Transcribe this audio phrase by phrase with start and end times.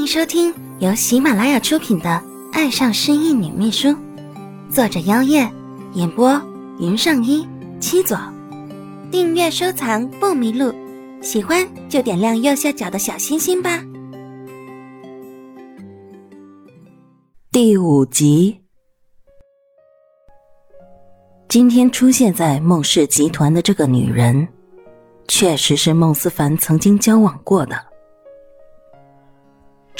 [0.00, 2.08] 欢迎收听由喜马拉雅出品的
[2.54, 3.88] 《爱上失忆女秘书》，
[4.70, 5.46] 作者：妖夜，
[5.92, 6.40] 演播：
[6.78, 7.46] 云上一
[7.80, 8.18] 七左。
[9.10, 10.74] 订阅收藏不迷路，
[11.20, 13.84] 喜欢就点亮右下角的小心心吧。
[17.52, 18.58] 第五集，
[21.46, 24.48] 今天出现在孟氏集团的这个女人，
[25.28, 27.89] 确实是孟思凡曾经交往过的。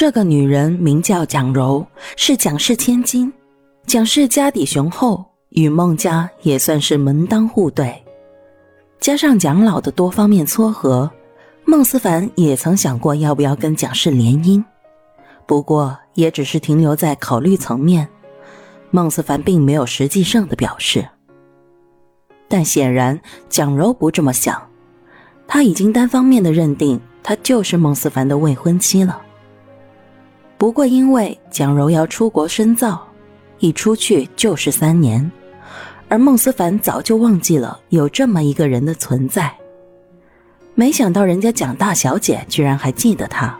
[0.00, 3.32] 这个女人名叫蒋柔，是蒋氏千金。
[3.84, 8.00] 蒋氏家底雄厚，与孟家也算是门当户对。
[9.00, 11.10] 加上蒋老的多方面撮合，
[11.64, 14.62] 孟思凡也曾想过要不要跟蒋氏联姻，
[15.46, 18.08] 不过也只是停留在考虑层面。
[18.92, 21.04] 孟思凡并没有实际上的表示。
[22.46, 24.62] 但显然蒋柔不这么想，
[25.48, 29.22] 他已经单方面的认定她就是孟思凡的未婚妻了。
[30.58, 33.06] 不过，因为蒋柔要出国深造，
[33.60, 35.30] 一出去就是三年，
[36.08, 39.54] 而孟思凡早就忘记了有这么一个人的存在。
[40.74, 43.56] 没想到人家蒋大小姐居然还记得他，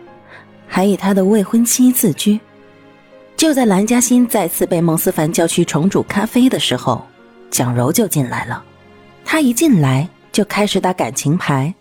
[0.67, 2.37] 还以他的未婚妻自居。
[3.37, 7.01] 就在蓝嘉欣再次被孟思凡叫去重煮咖啡的时候，
[7.49, 8.61] 蒋柔就进来了。
[9.23, 11.73] 她一进来就开始打感情牌，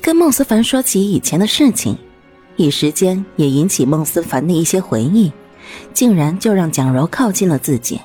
[0.00, 1.96] 跟孟思凡说起以前的事情。
[2.56, 5.30] 一时间也引起孟思凡的一些回忆，
[5.92, 8.00] 竟然就让蒋柔靠近了自己。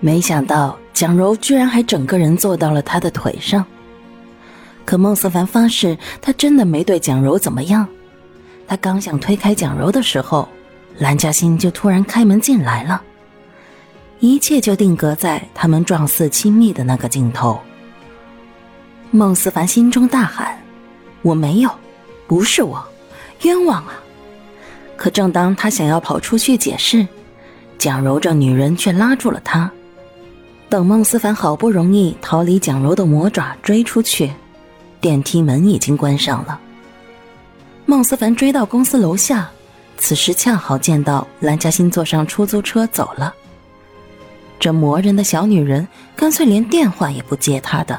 [0.00, 3.64] 没想到蒋柔居然还整个人坐到了他的腿上。
[4.84, 7.86] 可孟思凡发誓，他真的没对蒋柔怎么样。
[8.66, 10.48] 他刚想推开蒋柔的时候，
[10.98, 13.02] 蓝嘉欣就突然开门进来了，
[14.20, 17.58] 一切就定格在他们状似亲密的那个镜头。
[19.10, 20.56] 孟思凡心中大喊
[21.22, 21.70] ：“我没有，
[22.26, 22.87] 不是我。”
[23.42, 23.94] 冤枉啊！
[24.96, 27.06] 可正当他想要跑出去解释，
[27.78, 29.70] 蒋柔这女人却拉住了他。
[30.68, 34.32] 等孟思凡好不容易逃离蒋柔的魔爪，追出去，
[35.00, 36.60] 电梯门已经关上了。
[37.86, 39.48] 孟思凡追到公司楼下，
[39.96, 43.34] 此时恰好见到蓝嘉欣坐上出租车走了。
[44.60, 47.98] 这磨人的小女人，干脆连电话也不接他的。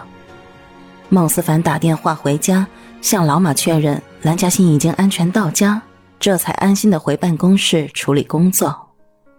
[1.08, 2.68] 孟思凡打电话回家，
[3.02, 4.00] 向老马确认。
[4.22, 5.82] 蓝嘉欣已经安全到家，
[6.20, 8.90] 这才安心的回办公室处理工作，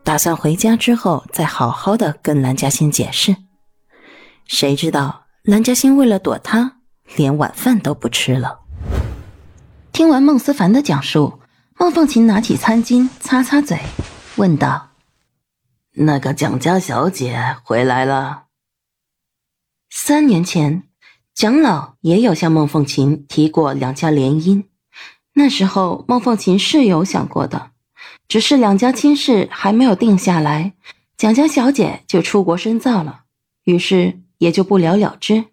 [0.02, 3.36] 打算回家之后再好好的跟蓝嘉欣解释。
[4.46, 6.78] 谁知道蓝嘉欣为了躲他，
[7.14, 8.60] 连晚饭都不吃了。
[9.92, 11.40] 听完孟思凡的讲述，
[11.76, 13.78] 孟凤琴拿起餐巾擦擦嘴，
[14.36, 14.92] 问道
[15.92, 18.44] ：“那个蒋家小姐回来了？”
[19.92, 20.84] 三年前，
[21.40, 24.64] 蒋老也有向孟凤琴提过两家联姻。
[25.32, 27.70] 那时候，孟凤琴是有想过的，
[28.28, 30.74] 只是两家亲事还没有定下来，
[31.16, 33.22] 蒋家小姐就出国深造了，
[33.64, 35.46] 于是也就不了了之。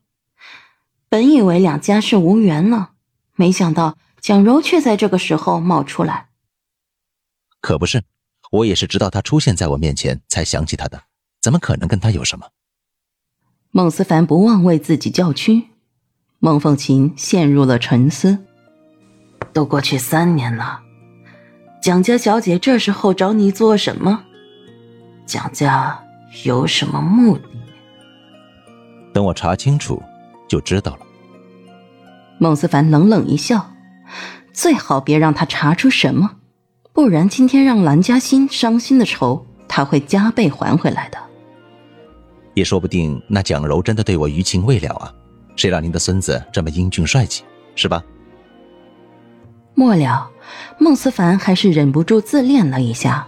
[1.08, 2.90] 本以为两家是无缘了，
[3.38, 6.28] 没想到蒋柔却在这个时候冒出来。
[7.62, 8.04] 可不是，
[8.52, 11.04] 我也是直到她出现在我面前才想起她的，
[11.42, 12.50] 怎么可能跟她有什么？
[13.72, 15.70] 孟思凡不忘为自己叫屈，
[16.40, 18.38] 孟凤琴陷入了沉思。
[19.54, 20.80] 都过去三年了，
[21.82, 24.24] 蒋家小姐这时候找你做什么？
[25.26, 26.00] 蒋家
[26.44, 27.44] 有什么目的？
[29.12, 30.02] 等我查清楚
[30.48, 31.00] 就知道了。
[32.38, 33.74] 孟思凡冷冷一笑，
[34.54, 36.30] 最好别让他查出什么，
[36.94, 41.18] 不然今天让蓝嘉欣伤心的仇，他会加倍还回来的。
[42.54, 45.12] 也说不定那蒋柔真的对我余情未了啊！
[45.58, 47.44] 谁让您的孙子这么英俊帅气，
[47.76, 48.02] 是吧？
[49.74, 50.30] 末了，
[50.80, 53.28] 孟思凡还是忍不住自恋了一下，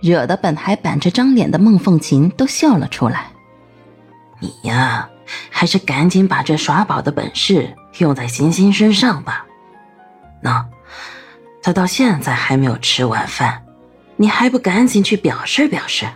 [0.00, 3.30] 惹得本还板着张脸的孟凤琴都笑了出来。
[4.38, 5.08] 你呀，
[5.50, 9.46] 还是赶紧把这耍宝的本事用在欣欣身上吧。
[10.40, 10.66] 那，
[11.62, 13.62] 他到现在还没有吃晚饭，
[14.16, 16.06] 你还不赶紧去表示表示？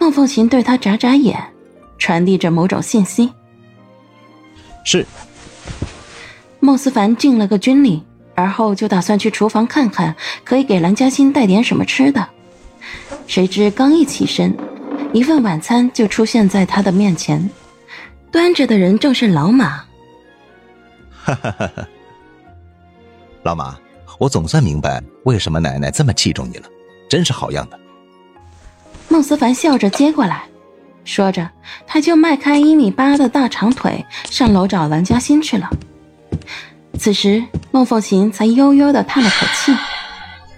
[0.00, 1.40] 孟凤琴对他眨眨眼，
[1.98, 3.32] 传递着某种信息。
[4.84, 5.04] 是。
[6.60, 8.02] 孟思凡敬了个军礼。
[8.36, 12.28] 而后就打算去厨房看看，可以给蓝嘉欣带点什么吃的。
[13.28, 14.52] 谁知刚一起身，
[15.12, 17.48] 一份晚餐就出现在他的面前，
[18.32, 19.84] 端着的人正是老马。
[21.12, 21.88] 哈哈哈哈！
[23.44, 23.78] 老马，
[24.18, 26.68] 我总算明白为什么奶奶这么器重你了，
[27.08, 27.78] 真是好样的。
[29.08, 30.42] 孟思凡笑着接过来，
[31.04, 31.50] 说着
[31.86, 35.70] 他就迈开一米八的大长腿上楼找蓝嘉欣去了。
[36.98, 39.76] 此时，孟凤琴才悠悠的叹了口气：“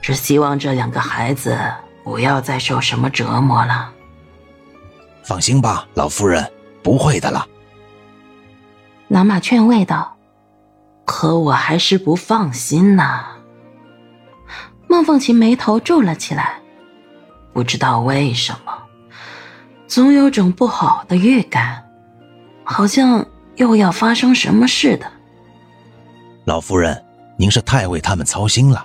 [0.01, 1.59] 只希望这两个孩子
[2.05, 3.91] 不要再受什么折磨了。
[5.25, 6.49] 放心吧，老夫人，
[6.83, 7.47] 不会的了。
[9.09, 10.17] 老马劝慰道
[11.05, 13.27] ：“可我还是不放心呐。”
[14.89, 16.61] 孟凤琴眉头皱了起来，
[17.53, 18.73] 不知道为什么，
[19.87, 21.85] 总有种不好的预感，
[22.65, 23.25] 好像
[23.57, 25.07] 又要发生什么似的。
[26.45, 27.05] 老夫人，
[27.37, 28.85] 您是太为他们操心了，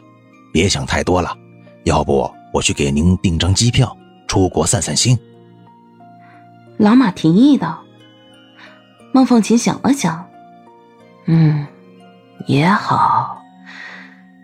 [0.53, 1.36] 别想太多了。
[1.83, 3.95] 要不我去给您订张机票，
[4.27, 5.18] 出国散散心。
[6.77, 7.81] 老马提议道。
[9.13, 10.25] 孟凤琴想了想，
[11.25, 11.68] 嗯，
[12.47, 13.38] 也好。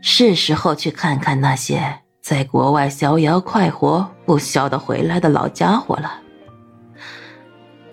[0.02, 6.12] 是时候去看看那些在国外逍遥快活、不晓得回来的老家伙了。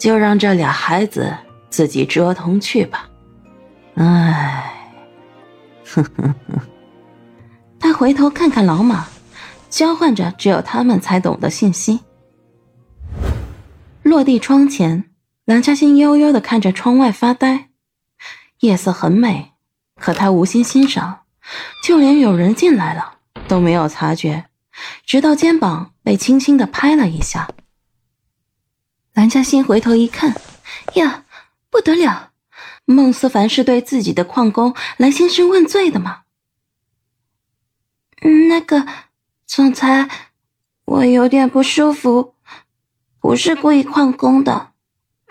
[0.05, 1.35] 就让这俩孩子
[1.71, 3.09] 自己折腾去吧。
[3.95, 4.71] 唉，
[5.83, 6.61] 哼哼哼。
[7.81, 9.07] 他回头看看老马，
[9.71, 12.01] 交换着只有他们才懂的信息。
[14.03, 15.07] 落地窗前，
[15.47, 17.71] 梁嘉欣悠悠的看着窗外发呆。
[18.61, 19.53] 夜色很美，
[19.99, 21.21] 可他无心欣赏。
[21.83, 23.15] 就连有人进来了
[23.49, 24.45] 都没有察觉，
[25.07, 27.49] 直到肩膀被轻轻的拍了一下。
[29.15, 30.35] 蓝嘉欣回头一看，
[30.95, 31.25] 呀，
[31.71, 32.33] 不得了！
[32.85, 36.23] 孟思凡是对自己的矿工来兴师问罪的吗？
[38.49, 38.87] 那个
[39.47, 40.09] 总裁，
[40.85, 42.35] 我有点不舒服，
[43.21, 44.73] 不是故意旷工的，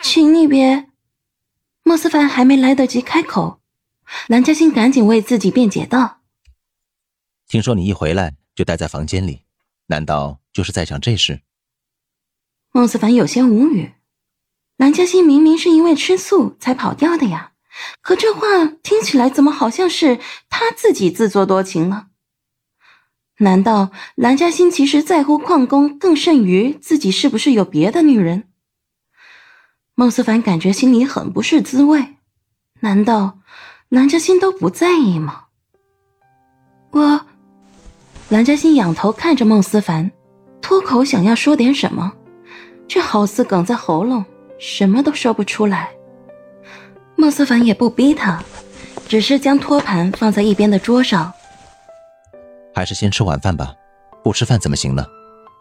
[0.01, 0.87] 请你别……
[1.83, 3.59] 孟思凡还没来得及开口。
[4.27, 6.21] 蓝嘉欣赶紧为自己辩解道
[7.47, 9.43] ：“听说你一回来就待在房间里，
[9.87, 11.41] 难道就是在想这事？”
[12.75, 13.93] 孟思凡有些无语。
[14.77, 17.51] 蓝嘉欣明明是因为吃素才跑掉的呀，
[18.01, 22.07] 可这话听起来怎么好像是他自己自作多情了？
[23.37, 28.45] 难道蓝嘉欣其实在乎矿工更甚于自己是不是有别的女人？
[29.93, 32.15] 孟思凡感觉心里很不是滋味。
[32.79, 33.37] 难道？
[33.89, 35.43] 蓝嘉欣都不在意吗？
[36.89, 37.27] 我，
[38.29, 40.11] 蓝嘉欣仰头看着孟思凡，
[40.59, 42.11] 脱口想要说点什么，
[42.87, 44.23] 却好似哽在喉咙，
[44.57, 45.89] 什么都说不出来。
[47.15, 48.41] 孟思凡也不逼他，
[49.07, 51.31] 只是将托盘放在一边的桌上。
[52.73, 53.73] 还是先吃晚饭吧，
[54.23, 55.05] 不吃饭怎么行呢？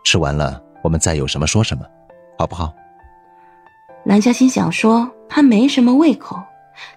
[0.04, 1.84] 吃完了，我们再有什么说什么，
[2.38, 2.72] 好不好？
[4.04, 6.40] 蓝嘉欣想说他没什么胃口，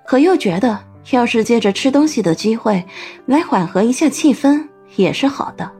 [0.06, 0.80] 可又觉得。
[1.12, 2.84] 要是借着吃东西的机会
[3.28, 5.72] 来缓和一下气氛，也是好的。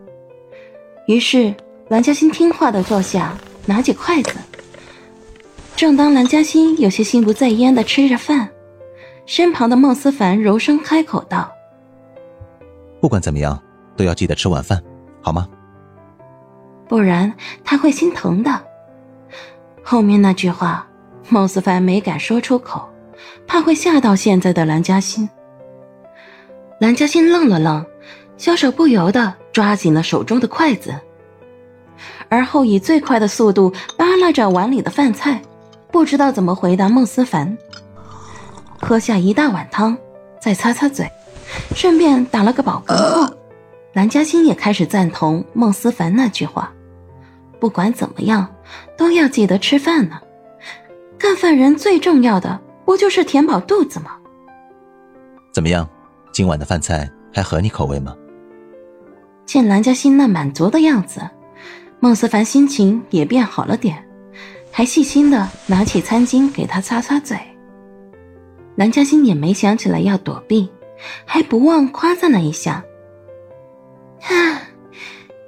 [1.08, 1.52] 于是
[1.88, 4.32] 蓝嘉欣听话的坐下，拿起筷子。
[5.76, 8.50] 正当蓝嘉欣有些心不在焉的吃着饭，
[9.26, 11.52] 身旁的孟思凡柔声开口道
[13.02, 13.62] ：“不管怎么样，
[13.98, 14.82] 都要记得吃晚饭，
[15.22, 15.48] 好吗？
[16.88, 17.34] 不然
[17.64, 18.62] 他会心疼的。”
[19.84, 20.88] 后面那句话，
[21.30, 22.90] 孟思凡没敢说出口。
[23.48, 25.30] 怕会吓到现在的蓝嘉欣。
[26.80, 27.86] 蓝嘉欣愣了愣，
[28.38, 30.94] 小手不由得抓紧了手中的筷子，
[32.30, 35.42] 而后以最快的速度扒拉着碗里的饭菜，
[35.92, 37.58] 不知道怎么回答孟思凡。
[38.82, 39.98] 喝下一大碗汤，
[40.40, 41.10] 再擦擦嘴，
[41.76, 43.34] 顺便打了个饱嗝后，
[43.94, 46.72] 蓝嘉欣也开始赞同孟思凡那句话：
[47.60, 48.48] 不管怎么样，
[48.98, 50.20] 都要记得吃饭呢。
[51.18, 52.60] 干饭人最重要的。
[52.86, 54.12] 不就是填饱肚子吗？
[55.52, 55.90] 怎么样，
[56.32, 58.16] 今晚的饭菜还合你口味吗？
[59.44, 61.20] 见蓝嘉欣那满足的样子，
[62.06, 63.98] 孟思凡心情也变好了点，
[64.70, 67.36] 还细心的拿起餐巾给他擦擦嘴。
[68.76, 70.70] 蓝嘉欣也没想起来要躲避，
[71.26, 72.84] 还不忘夸赞了一下
[74.22, 74.62] ：“啊，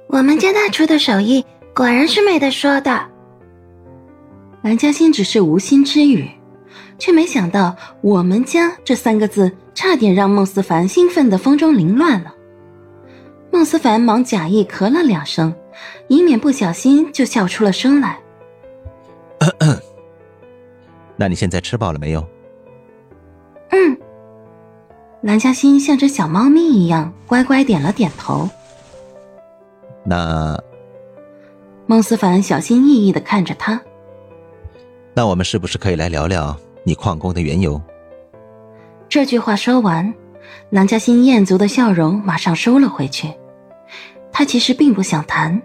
[0.08, 3.06] 我们家大厨的手艺果然是没得说的。”
[4.62, 6.28] 蓝嘉欣只是无心之语。
[6.98, 12.34] 却没想到“我们家”这三个字，差点让孟思凡兴奋的风中凌乱了。
[13.50, 15.54] 孟思凡忙假意咳了两声，
[16.06, 18.18] 以免不小心就笑出了声来。
[21.16, 22.24] 那你现在吃饱了没有？
[23.70, 23.98] 嗯。
[25.22, 28.48] 蓝嘉欣像只小猫咪一样乖乖点了点头。
[30.04, 30.56] 那……
[31.86, 33.80] 孟思凡小心翼翼的看着他。
[35.14, 36.56] 那我们是不是可以来聊聊？
[36.84, 37.80] 你旷工的缘由。
[39.08, 40.14] 这句话说完，
[40.70, 43.32] 蓝嘉欣艳足的笑容马上收了回去。
[44.32, 45.60] 他其实并不想谈，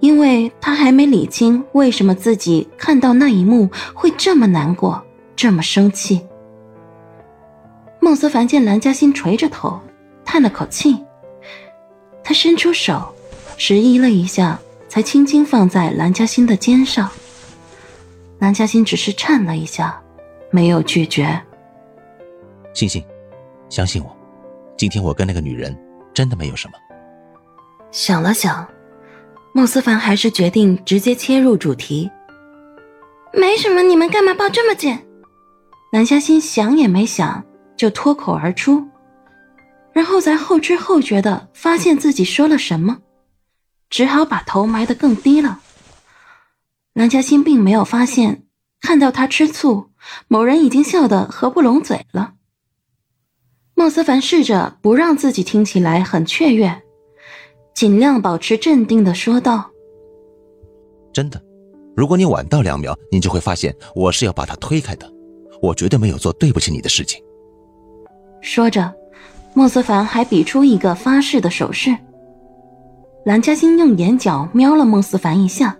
[0.00, 5.02] 因为他还没理清为什么自己看到那一幕会这么难过，
[5.36, 6.20] 这么生气。
[8.00, 9.80] 孟思凡见蓝嘉欣垂着头，
[10.24, 10.98] 叹了口气，
[12.24, 13.14] 他伸出手
[13.56, 14.58] 迟疑了一下，
[14.88, 17.08] 才轻轻放在蓝嘉欣的肩上。
[18.40, 20.02] 蓝嘉欣只是颤了一下，
[20.50, 21.40] 没有拒绝。
[22.74, 23.00] 星星，
[23.68, 24.16] 相信我，
[24.76, 25.76] 今天我跟那个女人
[26.12, 26.74] 真的没有什么。
[27.92, 28.66] 想了想，
[29.52, 32.10] 孟思凡还是决定直接切入主题。
[33.34, 34.98] 没什么，你们干嘛抱这么紧？
[35.92, 37.44] 南嘉欣想也没想
[37.76, 38.82] 就脱口而出，
[39.92, 42.96] 然后才后知后觉的发现自己说了什么，
[43.90, 45.60] 只好把头埋得更低了。
[46.94, 48.44] 南嘉欣并没有发现，
[48.80, 49.90] 看到他吃醋，
[50.28, 52.32] 某人已经笑得合不拢嘴了。
[53.74, 56.82] 孟思凡试着不让自己听起来很雀跃，
[57.74, 59.70] 尽量保持镇定的说道
[61.12, 61.42] ：“真的，
[61.96, 65.10] 如果你晚到两秒，你就会发现我是要把他推开的。
[65.60, 67.22] 我绝对没有做对不起你的事情。”
[68.40, 68.92] 说着，
[69.54, 71.96] 孟思凡还比出一个发誓的手势。
[73.24, 75.76] 蓝嘉欣用眼角瞄了孟思凡一下，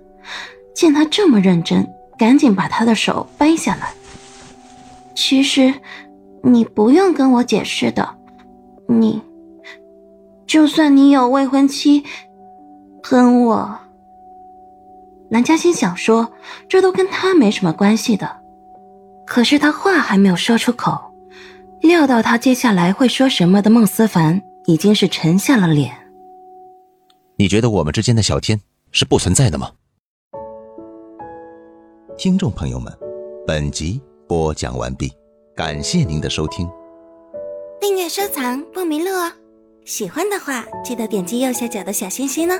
[0.74, 1.86] 见他这么认真，
[2.18, 3.94] 赶紧把他的手掰下来。
[5.14, 5.72] 其实。
[6.44, 8.16] 你不用跟我解释的，
[8.88, 9.22] 你，
[10.52, 12.04] 就算你有未婚妻，
[13.02, 13.78] 喷我。
[15.30, 16.30] 南嘉欣想说，
[16.68, 18.42] 这都跟他没什么关系的，
[19.26, 21.10] 可是他话还没有说出口，
[21.80, 25.90] 料到他接下来会说什么的孟思凡已经是沉下了脸。
[27.36, 29.70] 你觉得我们之间的小天是不存在的吗？
[32.18, 32.92] 听众朋友们，
[33.46, 35.10] 本集播讲完毕。
[35.56, 36.68] 感谢您的收听，
[37.80, 39.32] 订阅收藏不迷路哦！
[39.84, 42.54] 喜欢的话，记得点击右下角的小心心呢。